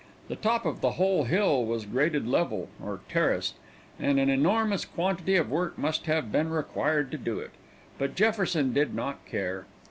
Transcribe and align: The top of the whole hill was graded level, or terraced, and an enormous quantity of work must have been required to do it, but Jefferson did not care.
The 0.29 0.35
top 0.35 0.65
of 0.65 0.81
the 0.81 0.93
whole 0.93 1.25
hill 1.25 1.63
was 1.63 1.85
graded 1.85 2.27
level, 2.27 2.69
or 2.83 3.01
terraced, 3.07 3.53
and 3.99 4.19
an 4.19 4.31
enormous 4.31 4.83
quantity 4.83 5.35
of 5.35 5.51
work 5.51 5.77
must 5.77 6.07
have 6.07 6.31
been 6.31 6.49
required 6.49 7.11
to 7.11 7.19
do 7.19 7.37
it, 7.37 7.51
but 7.99 8.15
Jefferson 8.15 8.73
did 8.73 8.95
not 8.95 9.23
care. 9.27 9.67